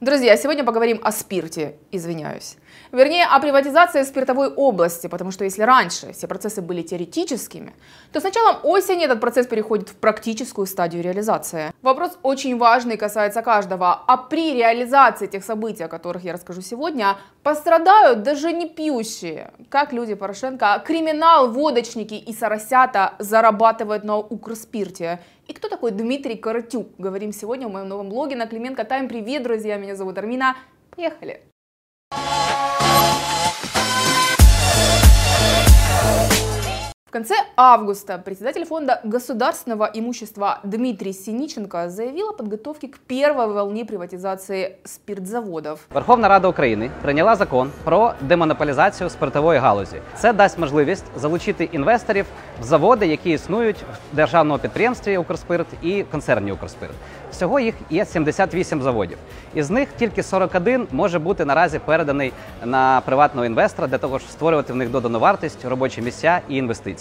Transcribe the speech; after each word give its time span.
Друзья, 0.00 0.36
сегодня 0.36 0.62
поговорим 0.62 1.00
о 1.02 1.10
спирте, 1.10 1.74
извиняюсь. 1.90 2.56
Вернее, 2.92 3.24
о 3.24 3.40
приватизации 3.40 4.04
спиртовой 4.04 4.46
области, 4.46 5.08
потому 5.08 5.32
что 5.32 5.42
если 5.42 5.62
раньше 5.62 6.12
все 6.12 6.28
процессы 6.28 6.62
были 6.62 6.82
теоретическими, 6.82 7.72
то 8.12 8.20
с 8.20 8.22
началом 8.22 8.58
осени 8.62 9.06
этот 9.06 9.20
процесс 9.20 9.48
переходит 9.48 9.88
в 9.88 9.96
практическую 9.96 10.68
стадию 10.68 11.02
реализации. 11.02 11.72
Вопрос 11.82 12.16
очень 12.22 12.56
важный 12.58 12.96
касается 12.96 13.42
каждого, 13.42 14.04
а 14.06 14.16
при 14.16 14.54
реализации 14.54 15.26
тех 15.26 15.42
событий, 15.42 15.82
о 15.82 15.88
которых 15.88 16.22
я 16.22 16.32
расскажу 16.32 16.62
сегодня, 16.62 17.16
пострадают 17.48 18.24
даже 18.24 18.52
не 18.52 18.68
пьющие. 18.68 19.52
Как 19.70 19.94
люди 19.94 20.12
Порошенко, 20.12 20.82
криминал, 20.86 21.50
водочники 21.50 22.12
и 22.12 22.34
соросята 22.34 23.14
зарабатывают 23.18 24.04
на 24.04 24.18
Укрспирте. 24.18 25.20
И 25.46 25.54
кто 25.54 25.70
такой 25.70 25.92
Дмитрий 25.92 26.36
Коротюк? 26.36 26.88
Говорим 26.98 27.32
сегодня 27.32 27.66
в 27.66 27.72
моем 27.72 27.88
новом 27.88 28.10
блоге 28.10 28.36
на 28.36 28.46
Клименко 28.46 28.84
Тайм. 28.84 29.08
Привет, 29.08 29.44
друзья, 29.44 29.78
меня 29.78 29.96
зовут 29.96 30.18
Армина. 30.18 30.56
Поехали! 30.94 31.47
В 37.08 37.10
конце 37.10 37.34
августа 37.56 38.18
председатель 38.18 38.66
фонда 38.66 39.00
государственного 39.02 39.90
имущества 39.94 40.60
Дмитрий 40.62 41.14
Синиченко 41.14 41.88
заявил 41.88 42.28
о 42.28 42.32
подготовке 42.34 42.88
к 42.88 42.98
первой 43.06 43.46
волне 43.46 43.86
приватизации 43.86 44.76
спиртзаводов. 44.84 45.80
Верховна 45.94 46.28
Рада 46.28 46.48
України 46.48 46.90
прийняла 47.02 47.36
закон 47.36 47.70
про 47.84 48.12
демонополізацію 48.20 49.10
спиртової 49.10 49.58
галузі. 49.58 49.96
Це 50.16 50.32
дасть 50.32 50.58
можливість 50.58 51.04
залучити 51.16 51.64
інвесторів 51.64 52.26
в 52.60 52.64
заводи, 52.64 53.06
які 53.06 53.30
існують 53.30 53.84
в 54.12 54.16
державному 54.16 54.58
підприємстві 54.58 55.18
Укрспирт 55.18 55.66
і 55.82 56.02
концерні 56.02 56.52
Укрспирт. 56.52 56.94
Всього 57.30 57.60
їх 57.60 57.74
є 57.90 58.04
78 58.04 58.82
заводів. 58.82 59.18
Із 59.54 59.70
них 59.70 59.88
тільки 59.98 60.22
41 60.22 60.88
може 60.92 61.18
бути 61.18 61.44
наразі 61.44 61.78
переданий 61.78 62.32
на 62.64 63.00
приватного 63.00 63.46
інвестора 63.46 63.88
для 63.88 63.98
того, 63.98 64.18
щоб 64.18 64.30
створювати 64.30 64.72
в 64.72 64.76
них 64.76 64.90
додану 64.90 65.18
вартість, 65.18 65.64
робочі 65.64 66.02
місця 66.02 66.40
і 66.48 66.56
інвестиції. 66.56 66.97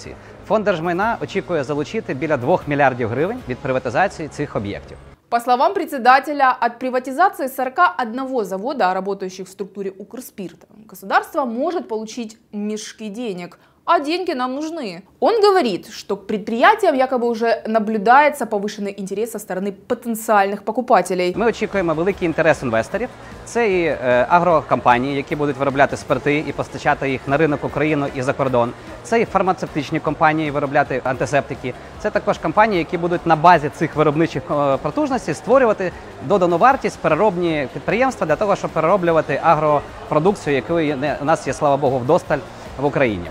Фонд 0.46 0.64
держмайна 0.64 1.18
очікує 1.22 1.64
залучити 1.64 2.14
біля 2.14 2.36
2 2.36 2.60
мільярдів 2.66 3.08
гривень 3.08 3.38
від 3.48 3.58
приватизації 3.58 4.28
цих 4.28 4.56
об'єктів. 4.56 4.96
По 5.28 5.40
словам 5.40 5.74
председателя, 5.74 6.58
от 6.62 6.78
приватизации 6.78 7.48
41 7.48 8.44
завода, 8.44 8.94
работающих 8.94 9.46
в 9.46 9.50
структуре 9.50 9.90
Укрспирта, 9.90 10.66
государство 10.88 11.46
может 11.46 11.88
получить 11.88 12.38
мешки 12.52 13.08
денег – 13.08 13.75
а 13.86 14.00
деньги 14.00 14.32
нам 14.32 14.54
нужны. 14.54 15.02
Он 15.20 15.42
говорит, 15.42 15.90
что 15.90 16.16
к 16.16 16.26
предприятиям 16.26 16.94
якобы 16.94 17.26
уже 17.26 17.62
наблюдається 17.66 18.46
повышенный 18.46 18.94
интерес 18.96 19.32
со 19.32 19.38
стороны 19.38 19.72
потенциальных 19.72 20.62
покупателей. 20.62 21.34
Ми 21.36 21.46
очікуємо 21.46 21.94
великий 21.94 22.26
інтерес 22.26 22.62
інвесторів. 22.62 23.08
Це 23.44 23.72
і 23.72 23.84
е, 23.84 24.26
агрокомпанії, 24.28 25.16
які 25.16 25.36
будуть 25.36 25.56
виробляти 25.56 25.96
спирти 25.96 26.44
і 26.48 26.52
постачати 26.52 27.10
їх 27.10 27.28
на 27.28 27.36
ринок 27.36 27.64
України 27.64 28.06
і 28.14 28.22
за 28.22 28.32
кордон. 28.32 28.72
Це 29.02 29.20
і 29.20 29.24
фармацевтичні 29.24 30.00
компанії, 30.00 30.50
виробляти 30.50 31.00
антисептики. 31.04 31.74
Це 31.98 32.10
також 32.10 32.38
компанії, 32.38 32.78
які 32.78 32.98
будуть 32.98 33.26
на 33.26 33.36
базі 33.36 33.68
цих 33.68 33.96
виробничих 33.96 34.42
е, 34.50 34.76
потужностей 34.76 35.34
створювати 35.34 35.92
додану 36.26 36.58
вартість, 36.58 36.98
переробні 36.98 37.68
підприємства 37.72 38.26
для 38.26 38.36
того, 38.36 38.56
щоб 38.56 38.70
перероблювати 38.70 39.40
агропродукцію, 39.42 40.56
якої 40.56 40.96
у 41.20 41.24
нас 41.24 41.46
є 41.46 41.52
слава 41.52 41.76
Богу 41.76 41.98
вдосталь 41.98 42.38
в 42.80 42.84
Україні. 42.84 43.26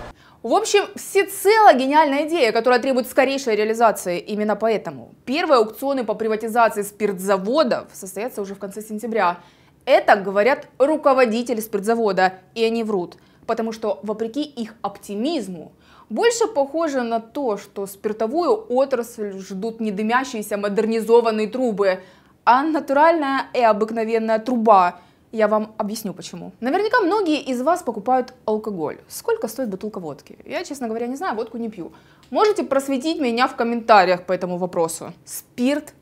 В 0.47 0.55
общем, 0.55 0.85
всецело 0.95 1.75
гениальная 1.75 2.29
идея, 2.29 2.53
которая 2.53 2.79
требует 2.79 3.09
скорейшей 3.09 3.57
реализации. 3.57 4.21
Именно 4.21 4.55
поэтому 4.55 5.13
первые 5.25 5.59
аукционы 5.59 6.05
по 6.05 6.15
приватизации 6.15 6.83
спиртзаводов 6.83 7.89
состоятся 7.93 8.43
уже 8.43 8.55
в 8.55 8.61
конце 8.61 8.81
сентября. 8.81 9.41
Это 9.87 10.15
говорят 10.15 10.69
руководители 10.79 11.59
спиртзавода, 11.59 12.35
и 12.55 12.63
они 12.63 12.85
врут. 12.85 13.17
Потому 13.45 13.73
что, 13.73 13.99
вопреки 14.05 14.45
их 14.45 14.75
оптимизму, 14.83 15.73
больше 16.11 16.47
похоже 16.47 17.03
на 17.03 17.19
то, 17.19 17.57
что 17.57 17.89
спиртовую 17.89 18.67
отрасль 18.73 19.33
ждут 19.41 19.81
не 19.81 19.91
дымящиеся 19.91 20.57
модернизованные 20.59 21.49
трубы, 21.49 22.05
а 22.45 22.63
натуральная 22.63 23.47
и 23.53 23.61
обыкновенная 23.63 24.39
труба– 24.39 25.01
я 25.33 25.49
вам 25.49 25.75
объясню 25.79 26.15
почему. 26.15 26.53
Наверняка 26.61 27.01
многие 27.01 27.41
из 27.41 27.61
вас 27.63 27.83
покупают 27.83 28.35
алкоголь. 28.45 28.99
Сколько 29.09 29.49
стоит 29.49 29.69
бутылка 29.69 30.01
водки? 30.01 30.39
Я, 30.45 30.65
честно 30.65 30.89
говоря, 30.89 31.07
не 31.07 31.17
знаю, 31.17 31.37
водку 31.37 31.59
не 31.59 31.69
пью. 31.69 31.93
Можете 32.31 32.65
просветить 32.65 33.21
меня 33.21 33.49
в 33.49 33.57
комментариях 33.57 34.25
по 34.25 34.33
этому 34.33 34.59
вопросу. 34.59 35.13
Спирт 35.25 35.95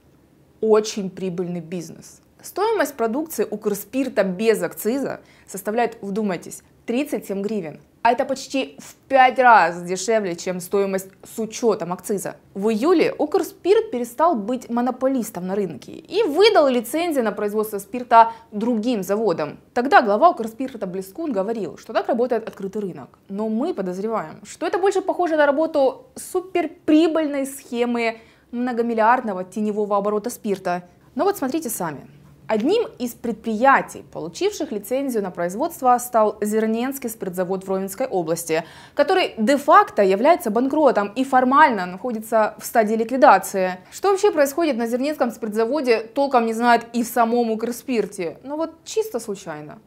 очень 0.60 1.10
прибыльный 1.10 1.60
бизнес. 1.60 2.20
Стоимость 2.42 2.94
продукции 2.94 3.46
Укрспирта 3.50 4.22
без 4.22 4.62
акциза 4.62 5.20
составляет, 5.46 5.96
вдумайтесь, 6.02 6.62
37 6.86 7.42
гривен. 7.42 7.80
А 8.04 8.12
это 8.12 8.26
почти 8.26 8.76
в 8.80 8.96
5 9.08 9.38
раз 9.38 9.82
дешевле, 9.82 10.36
чем 10.36 10.60
стоимость 10.60 11.08
с 11.22 11.38
учетом 11.38 11.90
акциза. 11.90 12.36
В 12.52 12.68
июле 12.68 13.14
Укрспирт 13.16 13.90
перестал 13.90 14.34
быть 14.34 14.68
монополистом 14.68 15.46
на 15.46 15.54
рынке 15.54 15.92
и 15.92 16.22
выдал 16.22 16.68
лицензии 16.68 17.22
на 17.22 17.32
производство 17.32 17.78
спирта 17.78 18.32
другим 18.52 19.02
заводам. 19.02 19.58
Тогда 19.72 20.02
глава 20.02 20.28
Укрспирта 20.28 20.86
Блескун 20.86 21.32
говорил, 21.32 21.78
что 21.78 21.94
так 21.94 22.08
работает 22.08 22.46
открытый 22.46 22.82
рынок. 22.82 23.18
Но 23.30 23.48
мы 23.48 23.72
подозреваем, 23.72 24.44
что 24.44 24.66
это 24.66 24.78
больше 24.78 25.00
похоже 25.00 25.36
на 25.36 25.46
работу 25.46 26.04
суперприбыльной 26.14 27.46
схемы 27.46 28.18
многомиллиардного 28.50 29.44
теневого 29.44 29.96
оборота 29.96 30.28
спирта. 30.28 30.82
Но 31.14 31.24
вот 31.24 31.38
смотрите 31.38 31.70
сами. 31.70 32.06
Одним 32.46 32.86
из 32.98 33.12
предприятий, 33.12 34.04
получивших 34.12 34.70
лицензию 34.70 35.22
на 35.22 35.30
производство, 35.30 35.96
стал 35.96 36.36
Зерненский 36.42 37.08
спиртзавод 37.08 37.64
в 37.64 37.68
Ровенской 37.70 38.06
области, 38.06 38.64
который 38.94 39.32
де-факто 39.38 40.02
является 40.02 40.50
банкротом 40.50 41.08
и 41.16 41.24
формально 41.24 41.86
находится 41.86 42.54
в 42.58 42.66
стадии 42.66 42.96
ликвидации. 42.96 43.78
Что 43.90 44.10
вообще 44.10 44.30
происходит 44.30 44.76
на 44.76 44.86
Зерненском 44.86 45.30
спиртзаводе, 45.30 46.00
толком 46.00 46.44
не 46.44 46.52
знает 46.52 46.84
и 46.92 47.02
в 47.02 47.06
самом 47.06 47.50
Укрспирте. 47.50 48.36
Но 48.42 48.56
вот 48.58 48.72
чисто 48.84 49.20
случайно. 49.20 49.78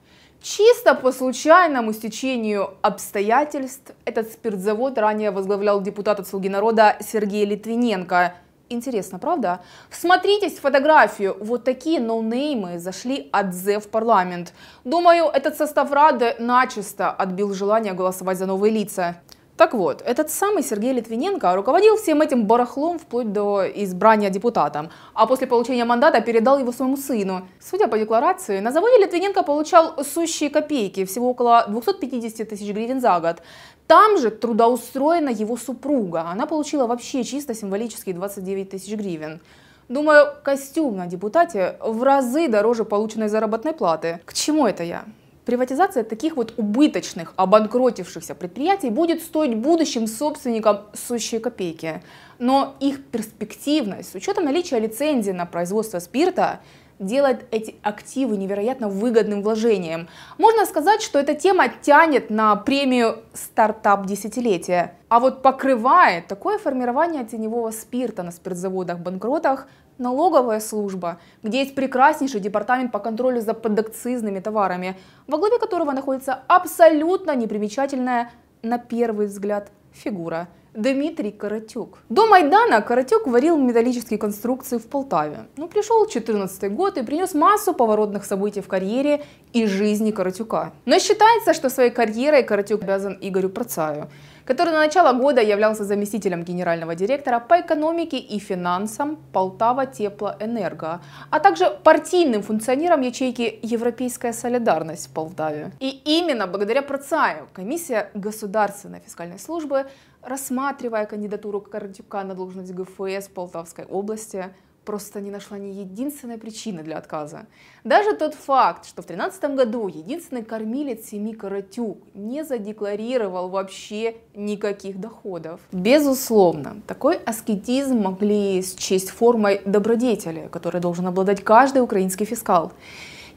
Чисто 0.41 0.95
по 0.95 1.11
случайному 1.11 1.93
стечению 1.93 2.71
обстоятельств 2.81 3.93
этот 4.05 4.31
спиртзавод 4.31 4.97
ранее 4.97 5.29
возглавлял 5.29 5.79
депутат 5.81 6.19
от 6.19 6.27
«Слуги 6.27 6.49
народа» 6.49 6.97
Сергей 7.01 7.45
Литвиненко– 7.45 8.33
Интересно, 8.69 9.17
правда? 9.17 9.61
Всмотритесь 9.89 10.57
в 10.57 10.61
фотографию. 10.61 11.37
Вот 11.39 11.63
такие 11.63 12.01
ноунеймы 12.01 12.79
зашли 12.79 13.29
от 13.31 13.53
ЗЭ 13.53 13.79
в 13.79 13.87
парламент. 13.87 14.53
Думаю, 14.83 15.25
этот 15.25 15.55
состав 15.55 15.91
Рады 15.91 16.35
начисто 16.39 17.09
отбил 17.09 17.53
желание 17.53 17.93
голосовать 17.93 18.37
за 18.37 18.45
новые 18.45 18.73
лица. 18.73 19.21
Так 19.57 19.73
вот, 19.73 20.03
этот 20.05 20.29
самый 20.29 20.61
Сергей 20.61 20.93
Литвиненко 20.93 21.55
руководил 21.55 21.97
всем 21.97 22.21
этим 22.21 22.45
барахлом 22.45 22.99
вплоть 22.99 23.33
до 23.33 23.65
избрания 23.65 24.29
депутатом, 24.29 24.91
а 25.15 25.25
после 25.25 25.47
получения 25.47 25.83
мандата 25.83 26.21
передал 26.21 26.59
его 26.59 26.71
своему 26.71 26.95
сыну. 26.95 27.47
Судя 27.59 27.87
по 27.87 27.97
декларации, 27.97 28.59
на 28.59 28.71
заводе 28.71 28.99
Литвиненко 28.99 29.41
получал 29.41 30.03
сущие 30.03 30.51
копейки, 30.51 31.05
всего 31.05 31.31
около 31.31 31.65
250 31.69 32.47
тысяч 32.47 32.71
гривен 32.71 33.01
за 33.01 33.19
год. 33.19 33.41
Там 33.87 34.17
же 34.17 34.31
трудоустроена 34.31 35.29
его 35.29 35.55
супруга. 35.55 36.25
Она 36.29 36.45
получила 36.45 36.87
вообще 36.87 37.23
чисто 37.23 37.53
символические 37.53 38.13
29 38.13 38.69
тысяч 38.69 38.93
гривен. 38.93 39.39
Думаю, 39.87 40.33
костюм 40.43 40.97
на 40.97 41.07
депутате 41.07 41.77
в 41.79 42.03
разы 42.03 42.49
дороже 42.49 42.83
полученной 42.83 43.29
заработной 43.29 43.71
платы. 43.71 44.19
К 44.25 44.33
чему 44.33 44.67
это 44.67 44.83
я? 44.83 45.05
Приватизация 45.45 46.03
таких 46.03 46.35
вот 46.35 46.53
убыточных, 46.57 47.31
обанкротившихся 47.37 48.35
предприятий 48.35 48.89
будет 48.89 49.21
стоить 49.21 49.55
будущим 49.55 50.05
собственникам 50.07 50.81
сущие 50.93 51.39
копейки. 51.39 52.03
Но 52.37 52.75
их 52.81 53.05
перспективность 53.05 54.11
с 54.11 54.15
учетом 54.15 54.43
наличия 54.43 54.77
лицензии 54.79 55.31
на 55.31 55.45
производство 55.45 55.99
спирта 55.99 56.59
делает 56.99 57.45
эти 57.51 57.75
активы 57.83 58.37
невероятно 58.37 58.89
выгодным 58.89 59.41
вложением. 59.41 60.07
Можно 60.37 60.65
сказать, 60.65 61.01
что 61.01 61.19
эта 61.19 61.35
тема 61.35 61.69
тянет 61.69 62.29
на 62.29 62.55
премию 62.55 63.19
«Стартап 63.33 64.05
десятилетия». 64.05 64.95
А 65.09 65.19
вот 65.19 65.41
покрывает 65.41 66.27
такое 66.27 66.57
формирование 66.57 67.23
теневого 67.25 67.71
спирта 67.71 68.23
на 68.23 68.31
спиртзаводах-банкротах 68.31 69.67
налоговая 69.97 70.59
служба, 70.59 71.19
где 71.43 71.59
есть 71.59 71.73
прекраснейший 71.73 72.39
департамент 72.39 72.91
по 72.91 72.99
контролю 72.99 73.41
за 73.41 73.53
подакцизными 73.53 74.39
товарами, 74.39 74.97
во 75.27 75.37
главе 75.37 75.57
которого 75.59 75.91
находится 75.91 76.39
абсолютно 76.47 77.35
непримечательная, 77.35 78.31
на 78.61 78.77
первый 78.77 79.27
взгляд, 79.27 79.71
фигура– 79.93 80.47
Дмитрий 80.73 81.31
Каратюк. 81.31 81.99
До 82.09 82.27
Майдана 82.27 82.81
Каратюк 82.81 83.27
варил 83.27 83.57
металлические 83.57 84.19
конструкции 84.19 84.77
в 84.77 84.87
Полтаве. 84.87 85.47
Ну, 85.57 85.67
пришел 85.67 86.05
14 86.05 86.71
год 86.71 86.97
и 86.97 87.03
принес 87.03 87.33
массу 87.33 87.73
поворотных 87.73 88.25
событий 88.25 88.61
в 88.61 88.67
карьере 88.67 89.23
и 89.53 89.65
жизни 89.65 90.11
Каратюка. 90.11 90.73
Но 90.85 90.99
считается, 90.99 91.53
что 91.53 91.69
своей 91.69 91.91
карьерой 91.91 92.43
Каратюк 92.43 92.83
обязан 92.83 93.17
Игорю 93.21 93.49
Процаю. 93.49 94.09
Который 94.47 94.71
на 94.71 94.79
начало 94.79 95.13
года 95.13 95.41
являлся 95.41 95.83
заместителем 95.83 96.43
генерального 96.43 96.95
директора 96.95 97.39
по 97.39 97.59
экономике 97.59 98.17
и 98.17 98.39
финансам 98.39 99.17
Полтава 99.33 99.85
Теплоэнерго, 99.85 101.01
а 101.29 101.39
также 101.39 101.69
партийным 101.83 102.41
функционером 102.41 103.01
ячейки 103.01 103.59
«Европейская 103.61 104.33
солидарность» 104.33 105.07
в 105.07 105.13
Полтаве. 105.13 105.71
И 105.81 106.01
именно 106.05 106.47
благодаря 106.47 106.81
Процаю 106.81 107.47
комиссия 107.53 108.09
Государственной 108.13 109.01
фискальной 109.01 109.39
службы, 109.39 109.85
рассматривая 110.23 111.05
кандидатуру 111.05 111.59
Кардюка 111.59 112.23
на 112.23 112.33
должность 112.33 112.73
ГФС 112.73 113.27
Полтавской 113.27 113.85
области, 113.85 114.45
просто 114.87 115.19
не 115.19 115.31
нашла 115.31 115.57
ни 115.57 115.67
единственной 115.67 116.37
причины 116.37 116.81
для 116.81 116.97
отказа. 116.97 117.45
Даже 117.83 118.13
тот 118.13 118.33
факт, 118.33 118.85
что 118.85 119.01
в 119.01 119.05
2013 119.05 119.55
году 119.55 119.89
единственный 119.89 120.43
кормилец 120.43 121.09
семьи 121.09 121.33
Каратюк 121.33 121.97
не 122.13 122.45
задекларировал 122.45 123.49
вообще 123.49 124.15
никаких 124.33 124.97
доходов. 125.01 125.59
Безусловно, 125.73 126.77
такой 126.87 127.17
аскетизм 127.17 127.97
могли 127.97 128.63
счесть 128.63 129.09
формой 129.09 129.61
добродетели, 129.65 130.47
которой 130.49 130.79
должен 130.79 131.05
обладать 131.05 131.43
каждый 131.43 131.81
украинский 131.81 132.25
фискал. 132.25 132.71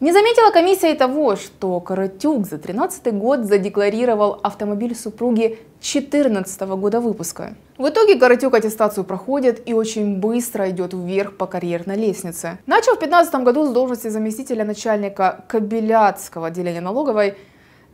Не 0.01 0.13
заметила 0.13 0.51
комиссия 0.51 0.93
и 0.93 0.97
того, 0.97 1.37
что 1.37 1.79
Каратюк 1.79 2.47
за 2.47 2.57
2013 2.57 3.13
год 3.13 3.41
задекларировал 3.41 4.41
автомобиль 4.43 4.97
супруги 4.97 5.59
2014 5.83 6.61
года 6.63 7.01
выпуска. 7.01 7.55
В 7.77 7.87
итоге 7.87 8.17
Каратюк 8.17 8.55
аттестацию 8.55 9.05
проходит 9.05 9.69
и 9.69 9.75
очень 9.75 10.17
быстро 10.19 10.71
идет 10.71 10.95
вверх 10.95 11.37
по 11.37 11.45
карьерной 11.45 11.97
лестнице. 11.97 12.59
Начал 12.65 12.95
в 12.95 12.99
2015 12.99 13.35
году 13.45 13.67
с 13.67 13.73
должности 13.73 14.09
заместителя 14.09 14.65
начальника 14.65 15.45
Кабелятского 15.49 16.47
отделения 16.47 16.81
налоговой 16.81 17.35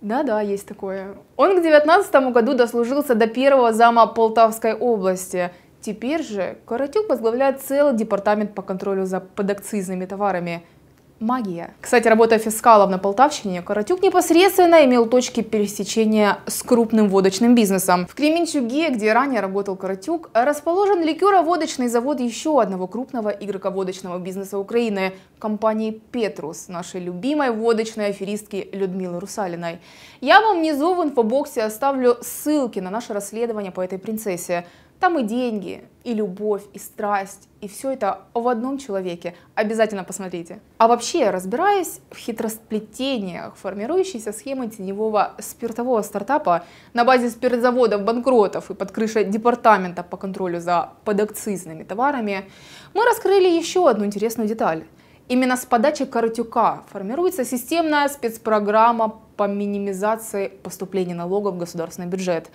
да-да, 0.00 0.42
есть 0.42 0.66
такое. 0.66 1.16
Он 1.36 1.52
к 1.58 1.62
2019 1.62 2.32
году 2.32 2.54
дослужился 2.54 3.14
до 3.16 3.26
первого 3.26 3.72
зама 3.72 4.06
Полтавской 4.06 4.74
области. 4.74 5.50
Теперь 5.80 6.22
же 6.22 6.58
Каратюк 6.66 7.08
возглавляет 7.08 7.62
целый 7.62 7.96
департамент 7.96 8.54
по 8.54 8.62
контролю 8.62 9.06
за 9.06 9.18
подакцизными 9.18 10.04
товарами– 10.04 10.64
магия. 11.20 11.74
Кстати, 11.80 12.08
работая 12.08 12.38
фискалом 12.38 12.90
на 12.90 12.98
Полтавщине, 12.98 13.62
Каратюк 13.62 14.02
непосредственно 14.02 14.84
имел 14.84 15.06
точки 15.06 15.40
пересечения 15.42 16.38
с 16.46 16.62
крупным 16.62 17.08
водочным 17.08 17.54
бизнесом. 17.54 18.06
В 18.06 18.14
Кременчуге, 18.14 18.90
где 18.90 19.12
ранее 19.12 19.40
работал 19.40 19.76
Каратюк, 19.76 20.30
расположен 20.32 21.02
ликероводочный 21.02 21.88
завод 21.88 22.20
еще 22.20 22.60
одного 22.60 22.86
крупного 22.86 23.30
игрока 23.30 23.70
водочного 23.70 24.18
бизнеса 24.18 24.58
Украины– 24.58 25.14
компании 25.38 25.90
«Петрус», 26.12 26.68
нашей 26.68 27.00
любимой 27.00 27.50
водочной 27.50 28.06
аферистки 28.06 28.68
Людмилы 28.72 29.20
Русалиной. 29.20 29.80
Я 30.20 30.40
вам 30.40 30.58
внизу 30.58 30.94
в 30.94 31.02
инфобоксе 31.02 31.62
оставлю 31.62 32.16
ссылки 32.22 32.78
на 32.80 32.90
наше 32.90 33.12
расследование 33.12 33.70
по 33.70 33.80
этой 33.82 33.98
принцессе. 33.98 34.64
Там 35.00 35.18
и 35.18 35.24
деньги, 35.24 35.84
и 36.04 36.14
любовь, 36.14 36.62
и 36.72 36.78
страсть, 36.78 37.48
и 37.60 37.68
все 37.68 37.90
это 37.90 38.20
в 38.32 38.48
одном 38.48 38.78
человеке. 38.78 39.34
Обязательно 39.54 40.04
посмотрите. 40.04 40.60
А 40.78 40.88
вообще, 40.88 41.28
разбираясь 41.30 42.00
в 42.10 42.16
хитросплетениях 42.16 43.56
формирующейся 43.56 44.32
схемы 44.32 44.68
теневого 44.68 45.34
спиртового 45.38 46.00
стартапа 46.02 46.64
на 46.94 47.04
базе 47.04 47.28
спиртзаводов, 47.28 48.04
банкротов 48.04 48.70
и 48.70 48.74
под 48.74 48.90
крышей 48.90 49.24
департамента 49.24 50.02
по 50.02 50.16
контролю 50.16 50.60
за 50.60 50.92
подакцизными 51.04 51.82
товарами, 51.82 52.48
мы 52.94 53.04
раскрыли 53.04 53.48
еще 53.48 53.88
одну 53.88 54.06
интересную 54.06 54.48
деталь. 54.48 54.84
Именно 55.28 55.56
с 55.56 55.66
подачи 55.66 56.04
Каратюка 56.04 56.84
формируется 56.90 57.44
системная 57.44 58.08
спецпрограмма 58.08 59.20
по 59.36 59.48
минимизации 59.48 60.48
поступления 60.62 61.14
налогов 61.14 61.54
в 61.54 61.58
государственный 61.58 62.08
бюджет. 62.08 62.50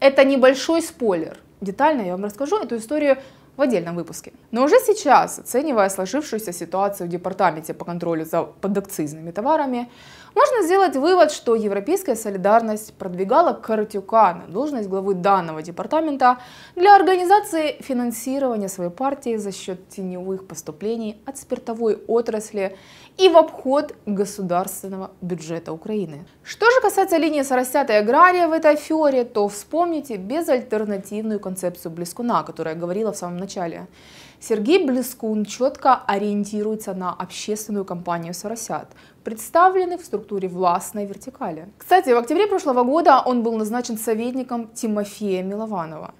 Это 0.00 0.24
небольшой 0.24 0.80
спойлер– 0.82 1.38
Детально 1.62 2.02
я 2.02 2.12
вам 2.12 2.24
расскажу 2.24 2.58
эту 2.58 2.76
историю 2.76 3.16
в 3.56 3.60
отдельном 3.60 3.94
выпуске. 3.94 4.32
Но 4.50 4.64
уже 4.64 4.76
сейчас, 4.80 5.38
оценивая 5.38 5.88
сложившуюся 5.88 6.52
ситуацию 6.52 7.06
в 7.06 7.10
департаменте 7.10 7.72
по 7.72 7.84
контролю 7.84 8.24
за 8.24 8.42
подакцизными 8.42 9.30
товарами, 9.30 9.88
можно 10.34 10.62
сделать 10.62 10.96
вывод, 10.96 11.32
что 11.32 11.54
европейская 11.54 12.16
солидарность 12.16 12.94
продвигала 12.94 13.52
Каратюка 13.52 14.34
на 14.34 14.52
должность 14.52 14.88
главы 14.88 15.14
данного 15.14 15.62
департамента 15.62 16.38
для 16.76 16.96
организации 16.96 17.76
финансирования 17.80 18.68
своей 18.68 18.90
партии 18.90 19.36
за 19.36 19.52
счет 19.52 19.88
теневых 19.88 20.46
поступлений 20.46 21.20
от 21.26 21.38
спиртовой 21.38 21.98
отрасли 22.06 22.76
и 23.18 23.28
в 23.28 23.36
обход 23.36 23.94
государственного 24.06 25.10
бюджета 25.20 25.72
Украины. 25.72 26.24
Что 26.42 26.66
же 26.70 26.80
касается 26.80 27.18
линии 27.18 27.42
Соросята 27.42 27.92
и 27.92 27.96
Агрария 27.96 28.48
в 28.48 28.52
этой 28.52 28.72
афере, 28.72 29.24
то 29.24 29.48
вспомните 29.48 30.16
безальтернативную 30.16 31.40
концепцию 31.40 31.92
Блескуна, 31.92 32.40
о 32.40 32.42
которой 32.42 32.70
я 32.70 32.80
говорила 32.80 33.12
в 33.12 33.16
самом 33.16 33.36
начале. 33.36 33.86
Сергей 34.42 34.84
Блескун 34.84 35.44
четко 35.44 35.94
ориентируется 35.94 36.94
на 36.94 37.12
общественную 37.12 37.84
компанию 37.84 38.34
«Соросят», 38.34 38.88
представленных 39.22 40.00
в 40.00 40.04
структуре 40.04 40.48
властной 40.48 41.06
вертикали. 41.06 41.68
Кстати, 41.78 42.10
в 42.10 42.18
октябре 42.18 42.48
прошлого 42.48 42.82
года 42.82 43.22
он 43.24 43.44
был 43.44 43.56
назначен 43.56 43.96
советником 43.96 44.68
Тимофея 44.74 45.44
Милованова. 45.44 46.12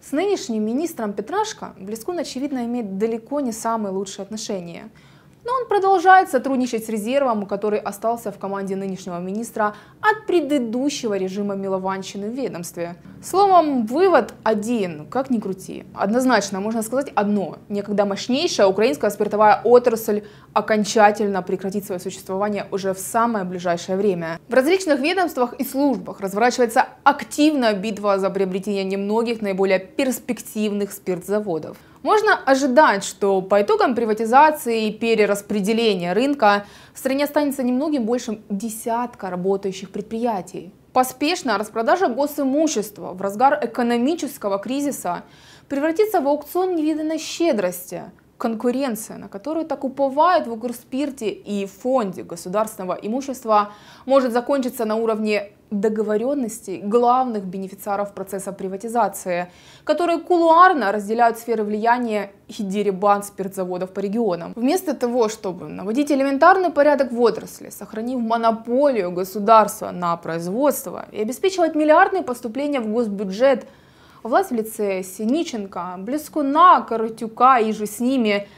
С 0.00 0.12
нынешним 0.12 0.64
министром 0.64 1.12
Петрашко 1.12 1.74
Блескун, 1.78 2.18
очевидно, 2.18 2.64
имеет 2.64 2.96
далеко 2.96 3.40
не 3.40 3.52
самые 3.52 3.92
лучшие 3.92 4.22
отношения– 4.22 4.88
но 5.46 5.52
он 5.52 5.68
продолжает 5.68 6.28
сотрудничать 6.28 6.84
с 6.84 6.88
резервом, 6.88 7.46
который 7.46 7.78
остался 7.78 8.32
в 8.32 8.38
команде 8.38 8.74
нынешнего 8.74 9.20
министра 9.20 9.74
от 10.00 10.26
предыдущего 10.26 11.16
режима 11.16 11.54
Милованщины 11.54 12.28
в 12.28 12.34
ведомстве. 12.34 12.96
Словом, 13.22 13.86
вывод 13.86 14.34
один, 14.42 15.06
как 15.06 15.30
ни 15.30 15.38
крути. 15.38 15.84
Однозначно 15.94 16.60
можно 16.60 16.82
сказать 16.82 17.12
одно. 17.14 17.58
Некогда 17.68 18.04
мощнейшая 18.04 18.66
украинская 18.66 19.10
спиртовая 19.10 19.60
отрасль 19.62 20.24
окончательно 20.52 21.42
прекратит 21.42 21.84
свое 21.84 22.00
существование 22.00 22.66
уже 22.72 22.92
в 22.92 22.98
самое 22.98 23.44
ближайшее 23.44 23.96
время. 23.96 24.40
В 24.48 24.54
различных 24.54 24.98
ведомствах 24.98 25.52
и 25.60 25.64
службах 25.64 26.20
разворачивается 26.20 26.86
активная 27.04 27.74
битва 27.74 28.18
за 28.18 28.30
приобретение 28.30 28.82
немногих 28.82 29.42
наиболее 29.42 29.78
перспективных 29.78 30.92
спиртзаводов. 30.92 31.76
Можно 32.06 32.36
ожидать, 32.36 33.02
что 33.02 33.42
по 33.42 33.62
итогам 33.62 33.96
приватизации 33.96 34.86
и 34.86 34.92
перераспределения 34.92 36.14
рынка 36.14 36.64
в 36.94 37.00
стране 37.00 37.24
останется 37.24 37.64
немногим 37.64 38.04
больше 38.04 38.38
десятка 38.48 39.28
работающих 39.28 39.90
предприятий. 39.90 40.72
Поспешная 40.92 41.58
распродажа 41.58 42.06
госимущества 42.06 43.12
в 43.12 43.20
разгар 43.20 43.58
экономического 43.60 44.60
кризиса 44.60 45.24
превратится 45.68 46.20
в 46.20 46.28
аукцион 46.28 46.76
невиданной 46.76 47.18
щедрости– 47.18 48.04
конкуренция, 48.38 49.16
на 49.16 49.28
которую 49.28 49.66
так 49.66 49.84
уповают 49.84 50.46
в 50.46 50.52
Укрспирте 50.52 51.30
и 51.30 51.66
фонде 51.66 52.22
государственного 52.22 52.94
имущества, 52.94 53.72
может 54.04 54.32
закончиться 54.32 54.84
на 54.84 54.96
уровне 54.96 55.52
договоренностей 55.70 56.80
главных 56.80 57.44
бенефициаров 57.44 58.14
процесса 58.14 58.52
приватизации, 58.52 59.50
которые 59.84 60.18
кулуарно 60.18 60.92
разделяют 60.92 61.38
сферы 61.38 61.64
влияния 61.64 62.30
и 62.48 62.62
деребан 62.62 63.22
спиртзаводов 63.22 63.92
по 63.92 64.00
регионам. 64.00 64.52
Вместо 64.56 64.94
того, 64.94 65.28
чтобы 65.28 65.68
наводить 65.68 66.12
элементарный 66.12 66.70
порядок 66.70 67.12
в 67.12 67.20
отрасли, 67.20 67.70
сохранив 67.70 68.20
монополию 68.20 69.10
государства 69.10 69.90
на 69.90 70.16
производство 70.16 71.06
и 71.12 71.20
обеспечивать 71.20 71.74
миллиардные 71.74 72.22
поступления 72.22 72.80
в 72.80 72.88
госбюджет– 72.92 73.66
Власть 74.26 74.50
в 74.50 74.54
лице 74.54 75.04
Синиченко, 75.04 75.94
Блескуна, 75.98 76.80
Каратюка 76.80 77.60
и 77.60 77.70
же 77.70 77.86
с 77.86 78.00
ними 78.00 78.48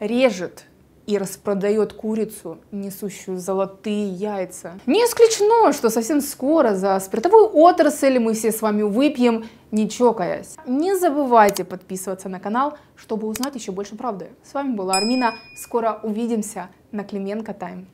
режет 0.00 0.64
и 1.06 1.18
распродает 1.18 1.92
курицу, 1.92 2.58
несущую 2.70 3.38
золотые 3.38 4.08
яйца. 4.08 4.78
Не 4.86 5.00
исключено, 5.00 5.72
что 5.72 5.90
совсем 5.90 6.20
скоро 6.20 6.74
за 6.74 6.98
спиртовую 7.00 7.56
отрасль 7.56 8.18
мы 8.18 8.34
все 8.34 8.52
с 8.52 8.62
вами 8.62 8.82
выпьем, 8.82 9.46
не 9.70 9.88
чокаясь. 9.88 10.56
Не 10.66 10.96
забывайте 10.96 11.64
подписываться 11.64 12.28
на 12.28 12.40
канал, 12.40 12.78
чтобы 12.96 13.26
узнать 13.26 13.54
еще 13.54 13.72
больше 13.72 13.96
правды. 13.96 14.30
С 14.44 14.54
вами 14.54 14.74
была 14.74 14.96
Армина. 14.96 15.34
Скоро 15.56 16.00
увидимся 16.02 16.68
на 16.90 17.04
Клименко 17.04 17.54
Тайм. 17.54 17.88